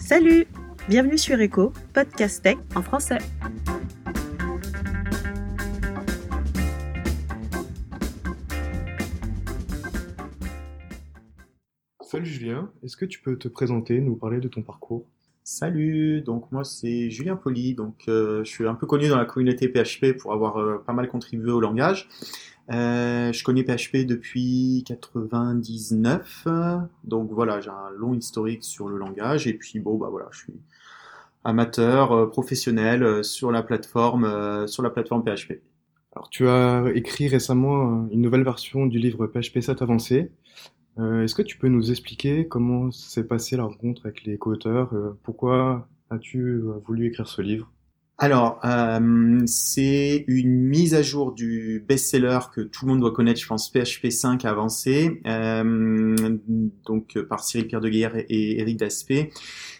[0.00, 0.46] Salut
[0.88, 3.18] Bienvenue sur Echo, podcast tech en français.
[12.00, 15.06] Salut Julien, est-ce que tu peux te présenter, nous parler de ton parcours?
[15.52, 19.24] Salut, donc moi c'est Julien Poli, donc euh, je suis un peu connu dans la
[19.24, 22.08] communauté PHP pour avoir euh, pas mal contribué au langage.
[22.70, 26.46] Euh, je connais PHP depuis 99,
[27.02, 30.38] donc voilà, j'ai un long historique sur le langage et puis bon bah voilà, je
[30.38, 30.54] suis
[31.42, 35.54] amateur, professionnel sur la plateforme, sur la plateforme PHP.
[36.14, 40.30] Alors tu as écrit récemment une nouvelle version du livre PHP 7 avancé.
[41.00, 45.88] Est-ce que tu peux nous expliquer comment s'est passée la rencontre avec les co-auteurs Pourquoi
[46.10, 47.70] as-tu voulu écrire ce livre?
[48.22, 53.40] Alors, euh, c'est une mise à jour du best-seller que tout le monde doit connaître,
[53.40, 56.38] je pense, PHP 5 avancé, euh,
[56.84, 59.30] donc par Cyril Pierre de Guerre et Eric Daspé.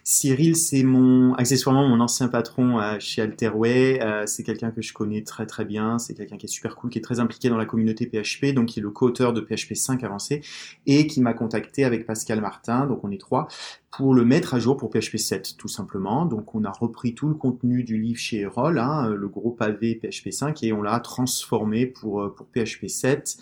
[0.05, 4.01] Cyril, c'est mon accessoirement mon ancien patron euh, chez Alterway.
[4.03, 5.99] Euh, c'est quelqu'un que je connais très très bien.
[5.99, 8.67] C'est quelqu'un qui est super cool, qui est très impliqué dans la communauté PHP, donc
[8.67, 10.41] qui est le co-auteur de PHP 5 avancé
[10.87, 13.49] et qui m'a contacté avec Pascal Martin, donc on est trois,
[13.91, 16.25] pour le mettre à jour pour PHP 7 tout simplement.
[16.27, 19.95] Donc on a repris tout le contenu du livre chez Roll, hein, le gros pavé
[20.01, 23.39] PHP 5, et on l'a transformé pour, euh, pour PHP 7.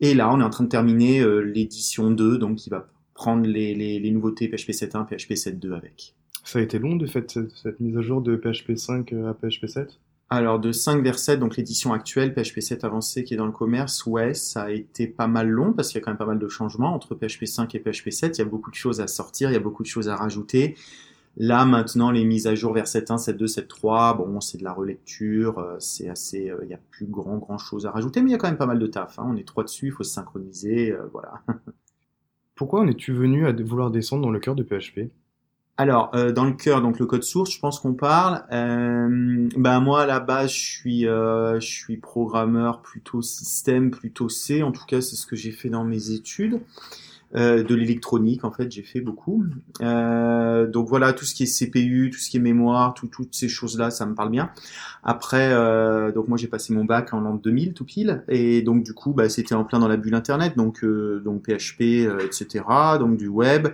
[0.00, 3.74] Et là, on est en train de terminer l'édition 2, donc qui va prendre les,
[3.74, 6.14] les, nouveautés PHP 7.1, PHP 7.2 avec.
[6.44, 9.66] Ça a été long de faire cette, mise à jour de PHP 5 à PHP
[9.66, 9.98] 7
[10.28, 13.52] alors de 5 vers 7, donc l'édition actuelle, PHP 7 avancé qui est dans le
[13.52, 16.26] commerce, ouais, ça a été pas mal long parce qu'il y a quand même pas
[16.26, 18.36] mal de changements entre PHP 5 et PHP 7.
[18.36, 20.16] Il y a beaucoup de choses à sortir, il y a beaucoup de choses à
[20.16, 20.74] rajouter.
[21.36, 25.58] Là maintenant, les mises à jour vers 7.1, 7.2, 7.3, bon, c'est de la relecture,
[25.58, 28.32] euh, c'est assez, euh, il y a plus grand grand chose à rajouter, mais il
[28.32, 29.18] y a quand même pas mal de taf.
[29.18, 29.26] Hein.
[29.28, 31.42] On est trois dessus, il faut se synchroniser, euh, voilà.
[32.56, 35.10] Pourquoi en es-tu venu à vouloir descendre dans le cœur de PHP
[35.78, 38.44] alors, euh, dans le cœur, donc le code source, je pense qu'on parle.
[38.50, 44.30] Euh, ben moi, à la base, je suis, euh, je suis programmeur plutôt système, plutôt
[44.30, 44.62] C.
[44.62, 46.60] En tout cas, c'est ce que j'ai fait dans mes études.
[47.34, 49.44] Euh, de l'électronique en fait j'ai fait beaucoup
[49.80, 53.76] donc voilà tout ce qui est CPU tout ce qui est mémoire toutes ces choses
[53.76, 54.52] là ça me parle bien
[55.02, 55.50] après
[56.12, 59.12] donc moi j'ai passé mon bac en l'an 2000 tout pile et donc du coup
[59.12, 62.64] bah, c'était en plein dans la bulle internet donc donc PHP etc
[63.00, 63.66] donc du web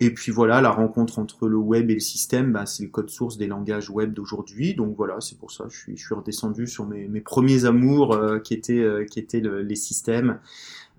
[0.00, 3.10] et puis voilà, la rencontre entre le web et le système, bah, c'est le code
[3.10, 4.74] source des langages web d'aujourd'hui.
[4.74, 7.64] Donc voilà, c'est pour ça que je suis, je suis redescendu sur mes, mes premiers
[7.64, 10.38] amours qui étaient, qui étaient les systèmes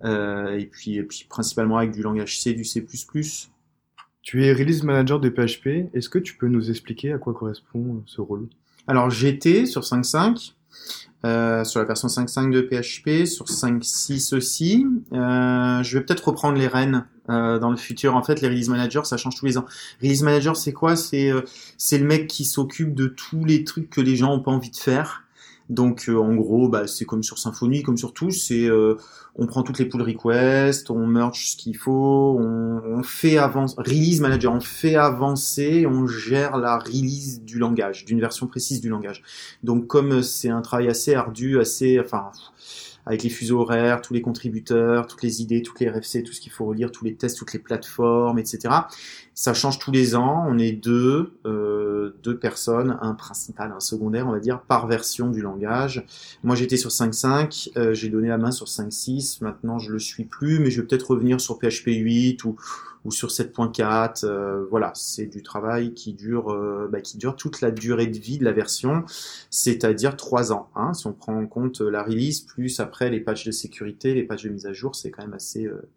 [0.04, 2.86] euh, et, puis, et puis principalement avec du langage C, du C++.
[4.22, 5.94] Tu es release manager de PHP.
[5.94, 8.48] Est-ce que tu peux nous expliquer à quoi correspond ce rôle?
[8.88, 10.54] Alors j'étais sur 5.5,
[11.26, 14.86] euh, sur la version 5.5 de PHP, sur 5.6 aussi.
[15.14, 18.16] Euh, je vais peut-être reprendre les rênes euh, dans le futur.
[18.16, 19.66] En fait, les release managers, ça change tous les ans.
[20.02, 20.96] Release manager, c'est quoi?
[20.96, 21.42] C'est euh,
[21.78, 24.72] c'est le mec qui s'occupe de tous les trucs que les gens ont pas envie
[24.72, 25.24] de faire.
[25.70, 28.96] Donc euh, en gros, bah, c'est comme sur Symfony, comme sur tout, c'est euh,
[29.36, 33.76] on prend toutes les pull requests, on merge ce qu'il faut, on, on, fait avancer,
[33.78, 38.90] release manager, on fait avancer, on gère la release du langage, d'une version précise du
[38.90, 39.22] langage.
[39.64, 42.32] Donc comme c'est un travail assez ardu, assez, enfin
[43.10, 46.40] avec les fuseaux horaires, tous les contributeurs, toutes les idées, toutes les RFC, tout ce
[46.40, 48.70] qu'il faut relire, tous les tests, toutes les plateformes, etc.
[49.40, 50.44] Ça change tous les ans.
[50.50, 55.30] On est deux, euh, deux personnes, un principal, un secondaire, on va dire, par version
[55.30, 56.06] du langage.
[56.44, 59.42] Moi, j'étais sur 5.5, euh, j'ai donné la main sur 5.6.
[59.42, 62.58] Maintenant, je le suis plus, mais je vais peut-être revenir sur PHP 8 ou
[63.06, 64.26] ou sur 7.4.
[64.26, 68.18] Euh, voilà, c'est du travail qui dure, euh, bah, qui dure toute la durée de
[68.18, 69.06] vie de la version,
[69.50, 70.70] c'est-à-dire 3 ans.
[70.76, 74.24] Hein, si on prend en compte la release, plus après les patchs de sécurité, les
[74.24, 75.90] patchs de mise à jour, c'est quand même assez, euh,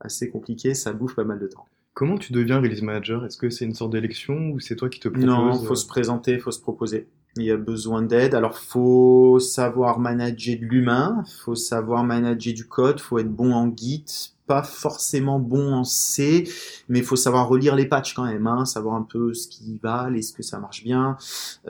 [0.00, 1.66] assez compliqué, ça bouffe pas mal de temps.
[1.98, 3.26] Comment tu deviens release manager?
[3.26, 5.84] Est-ce que c'est une sorte d'élection ou c'est toi qui te proposes Non, faut se
[5.84, 7.08] présenter, faut se proposer.
[7.36, 8.36] Il y a besoin d'aide.
[8.36, 13.76] Alors, faut savoir manager de l'humain, faut savoir manager du code, faut être bon en
[13.76, 14.04] Git,
[14.48, 16.50] pas forcément bon en C,
[16.88, 19.78] mais il faut savoir relire les patchs quand même, hein, savoir un peu ce qui
[19.80, 21.16] va, est-ce que ça marche bien,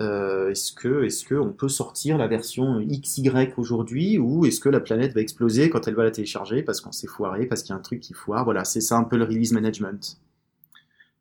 [0.00, 4.68] euh, est-ce que est-ce que on peut sortir la version XY aujourd'hui, ou est-ce que
[4.68, 7.70] la planète va exploser quand elle va la télécharger parce qu'on s'est foiré, parce qu'il
[7.70, 8.44] y a un truc qui foire.
[8.44, 10.18] Voilà, c'est ça un peu le release management.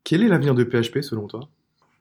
[0.03, 1.49] Quel est l'avenir de PHP selon toi?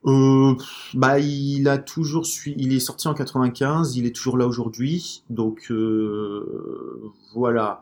[0.05, 0.53] Euh,
[0.93, 2.63] bah, il a toujours suivi.
[2.63, 5.23] Il est sorti en 95, il est toujours là aujourd'hui.
[5.29, 7.81] Donc euh, voilà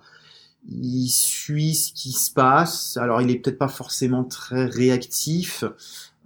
[0.70, 2.98] il suit ce qui se passe.
[2.98, 5.64] Alors, il est peut-être pas forcément très réactif.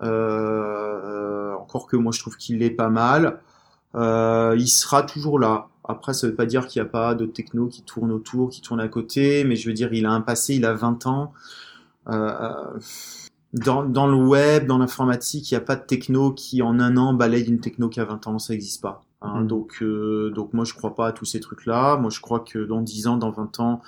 [0.01, 3.39] Euh, encore que moi, je trouve qu'il est pas mal.
[3.95, 5.68] Euh, il sera toujours là.
[5.83, 8.62] Après, ça veut pas dire qu'il n'y a pas d'autres techno qui tournent autour, qui
[8.62, 11.33] tournent à côté, mais je veux dire, il a un passé, il a 20 ans.
[12.07, 12.80] Euh,
[13.53, 16.97] dans, dans le web, dans l'informatique, il n'y a pas de techno qui en un
[16.97, 19.03] an balaye une techno qui a 20 ans, ça n'existe pas.
[19.21, 19.42] Hein.
[19.42, 19.48] Mm.
[19.48, 21.98] Donc, euh, donc moi je crois pas à tous ces trucs-là.
[21.98, 23.81] Moi je crois que dans 10 ans, dans 20 ans,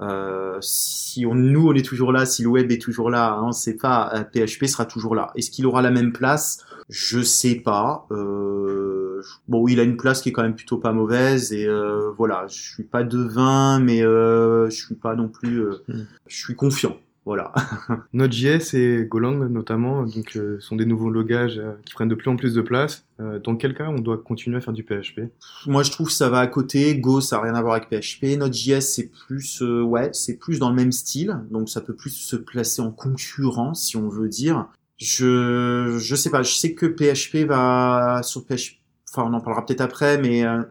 [0.00, 3.42] euh, si on, nous on est toujours là, si le web est toujours là, hein,
[3.46, 5.32] on sait pas, euh, PHP sera toujours là.
[5.34, 6.64] Est-ce qu'il aura la même place?
[6.88, 8.06] Je sais pas.
[8.12, 12.10] Euh, bon, il a une place qui est quand même plutôt pas mauvaise et euh,
[12.16, 15.60] voilà, je suis pas devin, mais euh, je suis pas non plus.
[15.64, 16.02] euh, Mm.
[16.26, 16.96] Je suis confiant.
[17.26, 17.52] Voilà.
[18.12, 22.30] Node.js et Golang notamment donc euh, sont des nouveaux langages euh, qui prennent de plus
[22.30, 23.04] en plus de place.
[23.18, 25.22] Euh, dans quel cas on doit continuer à faire du PHP
[25.66, 26.96] Moi, je trouve que ça va à côté.
[26.96, 28.38] Go, ça n'a rien à voir avec PHP.
[28.38, 31.36] Node.js, c'est plus, euh, ouais, c'est plus dans le même style.
[31.50, 34.68] Donc, ça peut plus se placer en concurrent, si on veut dire.
[34.96, 36.44] Je, je sais pas.
[36.44, 38.78] Je sais que PHP va sur PHP.
[39.12, 40.62] Enfin, on en parlera peut-être après, mais euh,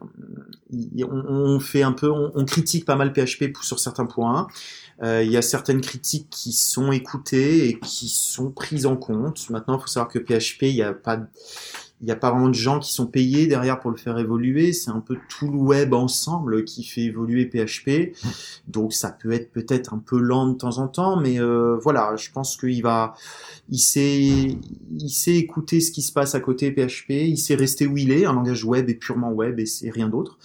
[1.10, 4.48] on, fait un peu, on, critique pas mal PHP sur certains points.
[5.04, 9.50] Euh, Il y a certaines critiques qui sont écoutées et qui sont prises en compte.
[9.50, 11.20] Maintenant, il faut savoir que PHP, il n'y a pas,
[12.02, 14.74] il n'y a pas vraiment de gens qui sont payés derrière pour le faire évoluer.
[14.74, 18.16] C'est un peu tout le web ensemble qui fait évoluer PHP.
[18.68, 22.16] Donc ça peut être peut-être un peu lent de temps en temps, mais euh, voilà,
[22.18, 23.16] je pense qu'il va,
[23.70, 27.12] il sait, il sait écouter ce qui se passe à côté PHP.
[27.12, 28.26] Il sait rester où il est.
[28.26, 30.38] Un langage web est purement web et c'est rien d'autre.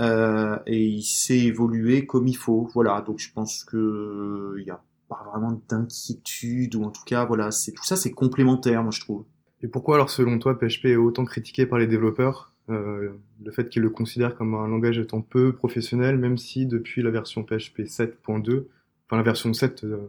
[0.00, 2.68] Euh, et il sait évoluer comme il faut.
[2.74, 7.24] Voilà, donc je pense que il y a pas vraiment d'inquiétude ou en tout cas
[7.24, 9.24] voilà, c'est tout ça, c'est complémentaire, moi je trouve.
[9.62, 13.10] Et pourquoi alors selon toi PHP est autant critiqué par les développeurs euh,
[13.42, 17.10] Le fait qu'ils le considèrent comme un langage étant peu professionnel, même si depuis la
[17.10, 18.66] version PHP 7.2,
[19.06, 20.08] enfin la version 7, euh,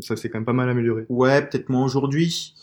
[0.00, 1.06] ça s'est quand même pas mal amélioré.
[1.08, 2.54] Ouais, peut-être moins aujourd'hui.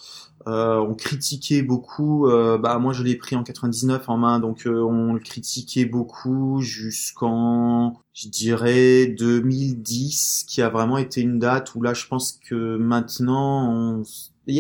[0.48, 2.28] Euh, on critiquait beaucoup.
[2.28, 5.86] euh, bah moi je l'ai pris en 99 en main, donc euh, on le critiquait
[5.86, 12.34] beaucoup jusqu'en, je dirais 2010, qui a vraiment été une date où là je pense
[12.48, 14.04] que maintenant on,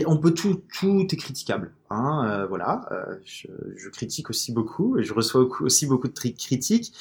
[0.05, 1.71] on peut tout, tout est critiquable.
[1.89, 6.93] Hein, euh, voilà, euh, je, critique aussi beaucoup, et je reçois aussi beaucoup de critiques.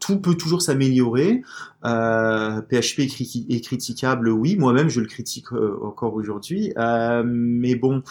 [0.00, 1.42] Tout peut toujours s'améliorer.
[1.84, 4.56] Euh, PHP est, est critiquable, oui.
[4.56, 6.72] Moi-même, je le critique euh, encore aujourd'hui.
[6.78, 8.02] Euh, mais bon,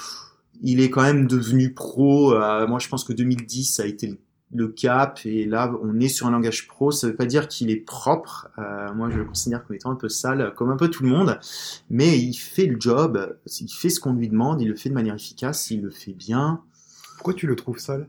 [0.61, 2.33] il est quand même devenu pro.
[2.33, 4.19] Euh, moi, je pense que 2010, ça a été le,
[4.53, 5.19] le cap.
[5.25, 6.91] Et là, on est sur un langage pro.
[6.91, 8.49] Ça veut pas dire qu'il est propre.
[8.57, 11.09] Euh, moi, je le considère comme étant un peu sale, comme un peu tout le
[11.09, 11.39] monde.
[11.89, 13.37] Mais il fait le job.
[13.59, 14.61] Il fait ce qu'on lui demande.
[14.61, 15.69] Il le fait de manière efficace.
[15.71, 16.61] Il le fait bien.
[17.15, 18.07] Pourquoi tu le trouves sale?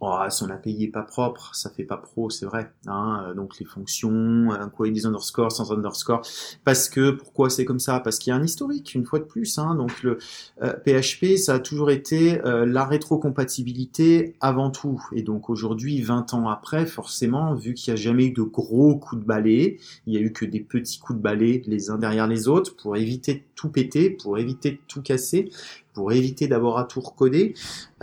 [0.00, 2.72] Oh, son API est pas propre, ça fait pas pro, c'est vrai.
[2.86, 6.22] Hein, euh, donc les fonctions, euh, quoi, des underscores, sans underscore.
[6.64, 7.98] Parce que pourquoi c'est comme ça?
[7.98, 9.58] Parce qu'il y a un historique, une fois de plus.
[9.58, 10.18] Hein, donc le
[10.62, 15.02] euh, PHP, ça a toujours été euh, la rétrocompatibilité avant tout.
[15.12, 18.96] Et donc aujourd'hui, 20 ans après, forcément, vu qu'il n'y a jamais eu de gros
[18.96, 21.98] coups de balai, il y a eu que des petits coups de balai les uns
[21.98, 25.50] derrière les autres pour éviter de tout péter, pour éviter de tout casser,
[25.98, 27.54] pour éviter d'avoir à tout recoder.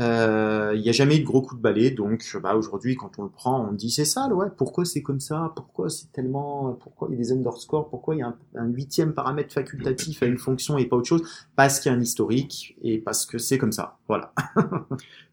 [0.01, 3.17] Euh, Il n'y a jamais eu de gros coups de balai, donc bah, aujourd'hui, quand
[3.19, 4.47] on le prend, on dit c'est sale, ouais.
[4.57, 5.53] Pourquoi c'est comme ça?
[5.55, 7.87] Pourquoi c'est tellement Pourquoi il y a des underscores?
[7.89, 11.07] Pourquoi il y a un, un huitième paramètre facultatif à une fonction et pas autre
[11.07, 11.21] chose?
[11.55, 13.97] Parce qu'il y a un historique et parce que c'est comme ça.
[14.09, 14.33] Voilà.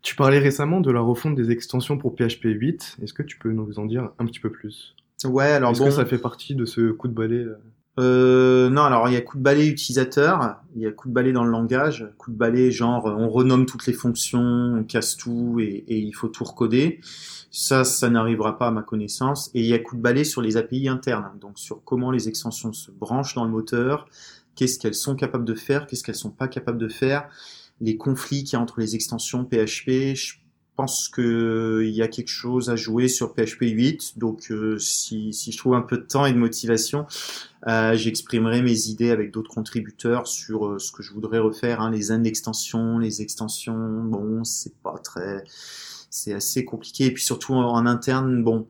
[0.02, 2.98] Tu parlais récemment de la refonte des extensions pour PHP 8.
[3.02, 4.94] Est-ce que tu peux nous en dire un petit peu plus?
[5.24, 5.86] Ouais, alors Est-ce bon.
[5.86, 7.44] que ça fait partie de ce coup de balai
[7.98, 11.12] euh non, alors il y a coup de balai utilisateur, il y a coup de
[11.12, 14.84] balai dans le langage, coup de balai genre euh, on renomme toutes les fonctions, on
[14.84, 17.00] casse tout et, il faut tout recoder.
[17.50, 19.50] Ça, ça n'arrivera pas à ma connaissance.
[19.52, 22.28] Et il y a coup de balai sur les API internes, donc sur comment les
[22.28, 24.08] extensions se branchent dans le moteur,
[24.54, 27.28] qu'est-ce qu'elles sont capables de faire, qu'est-ce qu'elles sont pas capables de faire,
[27.82, 30.16] les conflits qu'il y a entre les extensions PHP.
[30.76, 35.32] Pense que il y a quelque chose à jouer sur PHP 8, donc euh, si,
[35.32, 37.06] si je trouve un peu de temps et de motivation,
[37.68, 41.90] euh, J'exprimerai mes idées avec d'autres contributeurs sur euh, ce que je voudrais refaire, hein,
[41.90, 44.02] les zones d'extension, les extensions.
[44.04, 45.44] Bon, c'est pas très,
[46.10, 47.06] c'est assez compliqué.
[47.06, 48.66] Et puis surtout en interne, bon,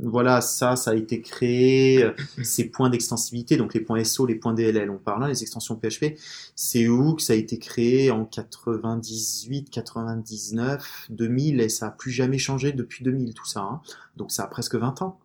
[0.00, 2.02] voilà, ça, ça a été créé.
[2.04, 2.12] euh,
[2.42, 5.76] ces points d'extensibilité, donc les points SO, les points DLL, on parle, hein, les extensions
[5.76, 6.16] PHP.
[6.56, 12.10] C'est où que ça a été créé en 98, 99, 2000 et ça a plus
[12.10, 13.60] jamais changé depuis 2000 tout ça.
[13.60, 13.80] hein.
[14.16, 15.18] Donc ça a presque 20 ans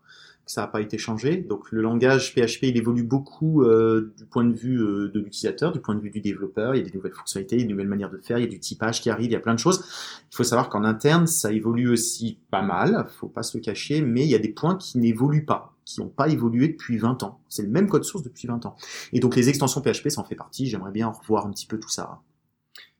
[0.48, 1.38] que ça n'a pas été changé.
[1.38, 5.72] Donc le langage PHP, il évolue beaucoup euh, du point de vue euh, de l'utilisateur,
[5.72, 6.74] du point de vue du développeur.
[6.74, 8.60] Il y a des nouvelles fonctionnalités, des nouvelles manières de faire, il y a du
[8.60, 9.84] typage qui arrive, il y a plein de choses.
[10.32, 14.02] Il faut savoir qu'en interne, ça évolue aussi pas mal, faut pas se le cacher,
[14.02, 17.22] mais il y a des points qui n'évoluent pas, qui n'ont pas évolué depuis 20
[17.24, 17.42] ans.
[17.50, 18.76] C'est le même code source depuis 20 ans.
[19.14, 20.66] Et donc les extensions PHP, ça en fait partie.
[20.66, 22.22] J'aimerais bien revoir un petit peu tout ça.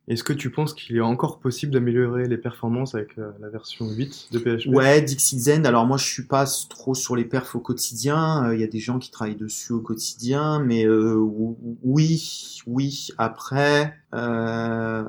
[0.08, 3.90] Est-ce que tu penses qu'il est encore possible d'améliorer les performances avec euh, la version
[3.90, 5.66] 8 de PHP Ouais, Dixit Zen.
[5.66, 8.46] Alors moi, je suis pas trop sur les perfs au quotidien.
[8.46, 12.62] Euh, Il y a des gens qui travaillent dessus au quotidien, mais euh, ou- oui,
[12.68, 13.10] oui.
[13.18, 15.04] Après, euh,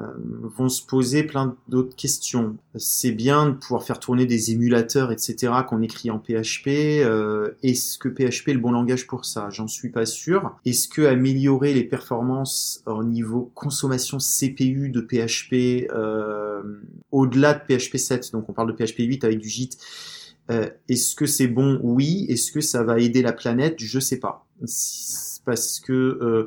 [0.57, 2.57] vont se poser plein d'autres questions.
[2.75, 6.67] C'est bien de pouvoir faire tourner des émulateurs, etc., qu'on écrit en PHP.
[7.05, 9.49] Euh, Est-ce que PHP est le bon langage pour ça?
[9.51, 10.57] J'en suis pas sûr.
[10.65, 16.63] Est-ce que améliorer les performances au niveau consommation CPU de PHP euh,
[17.13, 19.79] au-delà de PHP 7, donc on parle de PHP 8 avec du JIT,
[20.51, 21.79] euh, Est-ce que c'est bon?
[21.83, 22.27] Oui.
[22.29, 23.77] Est-ce que ça va aider la planète?
[23.79, 24.47] Je sais pas.
[25.45, 26.47] Parce que euh,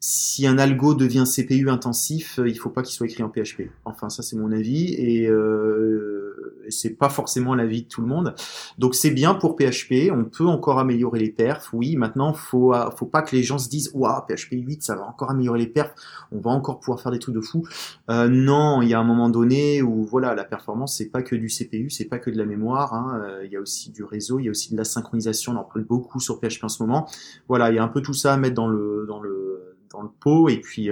[0.00, 3.70] si un algo devient CPU intensif, euh, il faut pas qu'il soit écrit en PHP.
[3.84, 8.34] Enfin, ça c'est mon avis et, euh, c'est pas forcément l'avis de tout le monde.
[8.78, 10.10] Donc c'est bien pour PHP.
[10.12, 11.70] On peut encore améliorer les perfs.
[11.72, 15.06] Oui, maintenant faut faut pas que les gens se disent waouh PHP 8 ça va
[15.06, 15.94] encore améliorer les perfs.
[16.30, 17.66] On va encore pouvoir faire des trucs de fou.
[18.10, 21.34] Euh, non, il y a un moment donné où voilà la performance c'est pas que
[21.34, 22.94] du CPU, c'est pas que de la mémoire.
[22.94, 23.20] Hein.
[23.24, 25.52] Euh, il y a aussi du réseau, il y a aussi de la synchronisation.
[25.52, 27.08] On en parle beaucoup sur PHP en ce moment.
[27.48, 30.02] Voilà, il y a un peu tout ça à mettre dans le dans le dans
[30.02, 30.90] le pot et puis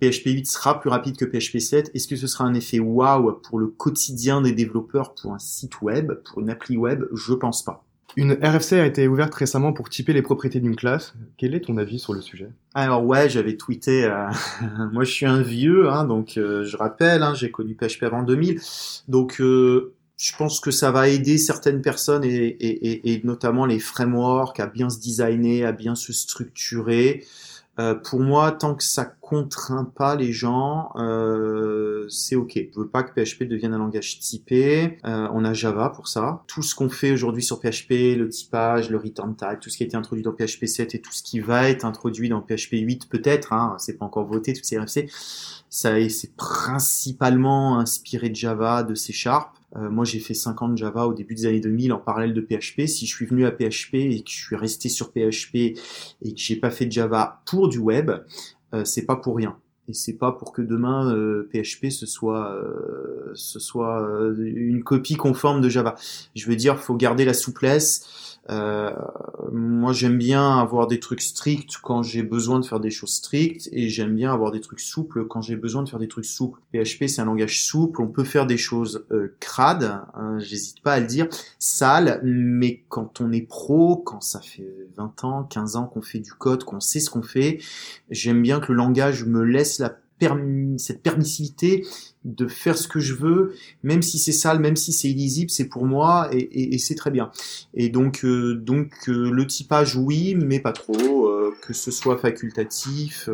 [0.00, 1.90] PHP euh, 8 sera plus rapide que PHP 7.
[1.94, 5.80] Est-ce que ce sera un effet wow pour le quotidien des développeurs pour un site
[5.82, 7.04] web, pour une appli web?
[7.14, 7.84] Je pense pas.
[8.16, 11.14] Une RFC a été ouverte récemment pour typer les propriétés d'une classe.
[11.36, 12.48] Quel est ton avis sur le sujet?
[12.74, 14.04] Alors ouais, j'avais tweeté.
[14.04, 14.28] Euh,
[14.92, 18.22] moi, je suis un vieux, hein, donc euh, je rappelle, hein, j'ai connu PHP avant
[18.22, 18.60] 2000,
[19.08, 19.40] donc
[20.16, 24.66] je pense que ça va aider certaines personnes et, et, et, notamment les frameworks à
[24.66, 27.24] bien se designer, à bien se structurer.
[27.80, 32.52] Euh, pour moi, tant que ça contraint pas les gens, euh, c'est ok.
[32.72, 34.98] Je veux pas que PHP devienne un langage typé.
[35.04, 36.44] Euh, on a Java pour ça.
[36.46, 39.82] Tout ce qu'on fait aujourd'hui sur PHP, le typage, le return type, tout ce qui
[39.82, 42.74] a été introduit dans PHP 7 et tout ce qui va être introduit dans PHP
[42.74, 45.08] 8 peut-être, hein, c'est pas encore voté toutes ces RFC.
[45.68, 49.50] Ça c'est principalement inspiré de Java, de C Sharp.
[49.76, 52.32] Euh, moi, j'ai fait 5 ans de Java au début des années 2000 en parallèle
[52.32, 52.86] de PHP.
[52.86, 55.74] Si je suis venu à PHP et que je suis resté sur PHP et
[56.22, 58.10] que j'ai pas fait de Java pour du web,
[58.74, 59.56] euh, c'est pas pour rien.
[59.88, 61.10] Et c'est pas pour que demain
[61.52, 62.58] PHP euh, ce soit
[63.34, 64.06] ce soit
[64.38, 65.94] une copie conforme de Java.
[66.34, 68.34] Je veux dire, faut garder la souplesse.
[68.50, 68.90] Euh,
[69.52, 73.68] moi, j'aime bien avoir des trucs stricts quand j'ai besoin de faire des choses strictes,
[73.72, 76.60] et j'aime bien avoir des trucs souples quand j'ai besoin de faire des trucs souples.
[76.72, 80.94] PHP, c'est un langage souple, on peut faire des choses euh, crades, hein, j'hésite pas
[80.94, 85.76] à le dire, sales, mais quand on est pro, quand ça fait 20 ans, 15
[85.76, 87.58] ans qu'on fait du code, qu'on sait ce qu'on fait,
[88.10, 89.98] j'aime bien que le langage me laisse la
[90.78, 91.86] cette permissivité
[92.24, 95.68] de faire ce que je veux, même si c'est sale, même si c'est illisible, c'est
[95.68, 97.30] pour moi et, c'est très bien.
[97.74, 98.62] Et donc, euh,
[99.08, 101.26] euh, le typage, oui, mais pas trop.
[101.26, 103.28] Euh, que ce soit facultatif,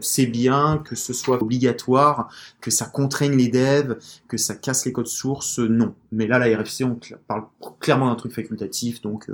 [0.00, 0.82] c'est bien.
[0.84, 2.28] Que ce soit obligatoire,
[2.60, 3.96] que ça contraigne les devs,
[4.28, 5.94] que ça casse les codes sources, non.
[6.12, 7.44] Mais là, la RFC, on parle
[7.80, 9.30] clairement d'un truc facultatif, donc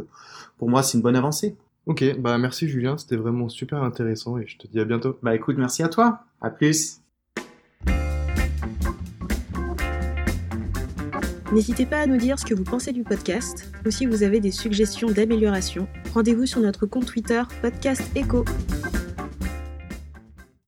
[0.58, 1.56] pour moi, c'est une bonne avancée.
[1.86, 5.18] Ok, bah merci Julien, c'était vraiment super intéressant et je te dis à bientôt.
[5.22, 6.20] Bah écoute, merci à toi.
[6.40, 7.00] À plus.
[11.52, 14.40] N'hésitez pas à nous dire ce que vous pensez du podcast ou si vous avez
[14.40, 15.86] des suggestions d'amélioration.
[16.12, 18.44] Rendez-vous sur notre compte Twitter Podcast Echo.